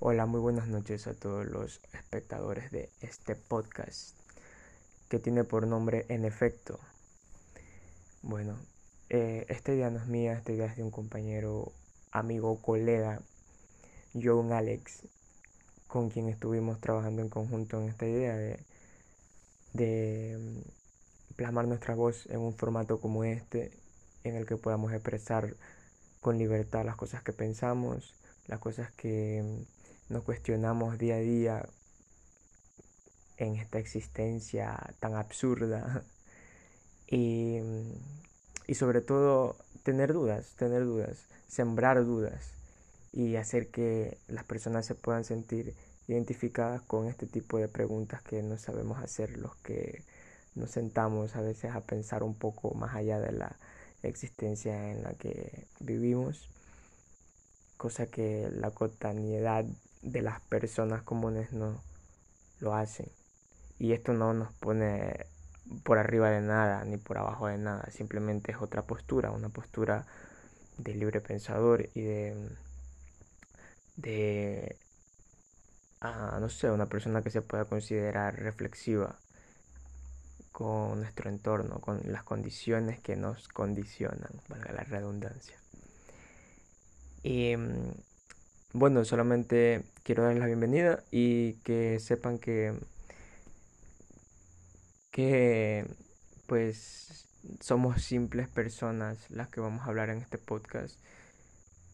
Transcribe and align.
Hola, 0.00 0.26
muy 0.26 0.38
buenas 0.38 0.68
noches 0.68 1.08
a 1.08 1.14
todos 1.14 1.44
los 1.44 1.80
espectadores 1.92 2.70
de 2.70 2.88
este 3.00 3.34
podcast 3.34 4.16
que 5.08 5.18
tiene 5.18 5.42
por 5.42 5.66
nombre 5.66 6.06
En 6.08 6.24
efecto. 6.24 6.78
Bueno, 8.22 8.54
eh, 9.10 9.44
esta 9.48 9.72
idea 9.72 9.90
no 9.90 9.98
es 9.98 10.06
mía, 10.06 10.34
esta 10.34 10.52
idea 10.52 10.66
es 10.66 10.76
de 10.76 10.84
un 10.84 10.92
compañero, 10.92 11.72
amigo, 12.12 12.62
colega, 12.62 13.20
John 14.14 14.52
Alex, 14.52 15.02
con 15.88 16.10
quien 16.10 16.28
estuvimos 16.28 16.80
trabajando 16.80 17.20
en 17.20 17.28
conjunto 17.28 17.82
en 17.82 17.88
esta 17.88 18.06
idea 18.06 18.36
de, 18.36 18.60
de 19.72 20.38
mm, 20.38 21.34
plasmar 21.34 21.66
nuestra 21.66 21.96
voz 21.96 22.26
en 22.26 22.38
un 22.38 22.54
formato 22.54 23.00
como 23.00 23.24
este, 23.24 23.72
en 24.22 24.36
el 24.36 24.46
que 24.46 24.58
podamos 24.58 24.92
expresar 24.92 25.56
con 26.20 26.38
libertad 26.38 26.84
las 26.84 26.94
cosas 26.94 27.24
que 27.24 27.32
pensamos, 27.32 28.14
las 28.46 28.60
cosas 28.60 28.92
que 28.92 29.42
mm, 29.42 29.77
nos 30.08 30.22
cuestionamos 30.24 30.98
día 30.98 31.16
a 31.16 31.18
día 31.18 31.68
en 33.36 33.56
esta 33.56 33.78
existencia 33.78 34.94
tan 35.00 35.14
absurda. 35.14 36.04
Y, 37.10 37.56
y 38.66 38.74
sobre 38.74 39.00
todo 39.00 39.56
tener 39.82 40.12
dudas, 40.12 40.50
tener 40.58 40.84
dudas, 40.84 41.24
sembrar 41.48 42.04
dudas 42.04 42.50
y 43.12 43.36
hacer 43.36 43.70
que 43.70 44.18
las 44.28 44.44
personas 44.44 44.84
se 44.84 44.94
puedan 44.94 45.24
sentir 45.24 45.74
identificadas 46.06 46.82
con 46.82 47.06
este 47.06 47.26
tipo 47.26 47.56
de 47.56 47.68
preguntas 47.68 48.20
que 48.22 48.42
no 48.42 48.58
sabemos 48.58 49.02
hacer 49.02 49.38
los 49.38 49.56
que 49.56 50.02
nos 50.54 50.70
sentamos 50.70 51.36
a 51.36 51.40
veces 51.40 51.74
a 51.74 51.80
pensar 51.80 52.22
un 52.22 52.34
poco 52.34 52.74
más 52.74 52.94
allá 52.94 53.20
de 53.20 53.32
la 53.32 53.56
existencia 54.02 54.90
en 54.90 55.02
la 55.02 55.14
que 55.14 55.66
vivimos, 55.80 56.48
cosa 57.76 58.06
que 58.06 58.50
la 58.52 58.70
cotidianidad 58.70 59.64
de 60.02 60.22
las 60.22 60.40
personas 60.42 61.02
comunes 61.02 61.52
no 61.52 61.82
lo 62.60 62.74
hacen. 62.74 63.10
Y 63.78 63.92
esto 63.92 64.12
no 64.12 64.32
nos 64.34 64.52
pone 64.54 65.26
por 65.84 65.98
arriba 65.98 66.30
de 66.30 66.40
nada 66.40 66.84
ni 66.84 66.96
por 66.96 67.18
abajo 67.18 67.46
de 67.48 67.58
nada, 67.58 67.90
simplemente 67.90 68.52
es 68.52 68.58
otra 68.58 68.82
postura, 68.82 69.30
una 69.30 69.50
postura 69.50 70.06
de 70.78 70.94
libre 70.94 71.20
pensador 71.20 71.88
y 71.94 72.02
de 72.02 72.48
de 73.96 74.76
ah, 76.00 76.38
no 76.40 76.48
sé, 76.48 76.70
una 76.70 76.86
persona 76.86 77.22
que 77.22 77.30
se 77.30 77.42
pueda 77.42 77.64
considerar 77.64 78.36
reflexiva 78.36 79.16
con 80.52 81.00
nuestro 81.00 81.30
entorno, 81.30 81.80
con 81.80 82.00
las 82.04 82.24
condiciones 82.24 83.00
que 83.00 83.16
nos 83.16 83.48
condicionan, 83.48 84.30
valga 84.48 84.72
la 84.72 84.82
redundancia. 84.84 85.56
Y 87.22 87.56
mm, 87.56 87.92
bueno, 88.72 89.04
solamente 89.04 89.84
quiero 90.02 90.22
darles 90.24 90.40
la 90.40 90.46
bienvenida 90.46 91.02
y 91.10 91.54
que 91.64 91.98
sepan 92.00 92.38
que 92.38 92.74
que 95.10 95.86
pues 96.46 97.26
somos 97.60 98.02
simples 98.02 98.48
personas 98.48 99.30
las 99.30 99.48
que 99.48 99.60
vamos 99.60 99.82
a 99.82 99.86
hablar 99.86 100.10
en 100.10 100.18
este 100.18 100.38
podcast. 100.38 100.98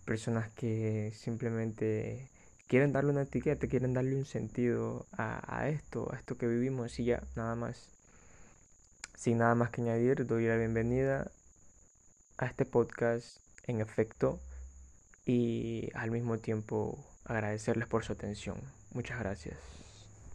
Personas 0.04 0.50
que 0.52 1.12
simplemente 1.14 2.30
quieren 2.68 2.92
darle 2.92 3.12
una 3.12 3.22
etiqueta, 3.22 3.68
quieren 3.68 3.94
darle 3.94 4.16
un 4.16 4.26
sentido 4.26 5.06
a, 5.12 5.40
a 5.46 5.68
esto, 5.68 6.12
a 6.12 6.16
esto 6.16 6.36
que 6.36 6.46
vivimos 6.48 6.98
y 6.98 7.04
ya, 7.04 7.22
nada 7.36 7.54
más. 7.54 7.88
Sin 9.16 9.38
nada 9.38 9.54
más 9.54 9.70
que 9.70 9.80
añadir, 9.82 10.26
doy 10.26 10.46
la 10.46 10.56
bienvenida 10.56 11.30
a 12.36 12.46
este 12.46 12.64
podcast 12.64 13.38
en 13.66 13.80
efecto 13.80 14.40
y 15.26 15.90
al 15.94 16.10
mismo 16.10 16.38
tiempo 16.38 16.98
agradecerles 17.24 17.88
por 17.88 18.04
su 18.04 18.12
atención. 18.12 18.56
Muchas 18.92 19.18
gracias. 19.18 19.56